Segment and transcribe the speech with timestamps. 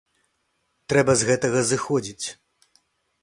[0.93, 2.27] Трэба з гэтага зыходзіць.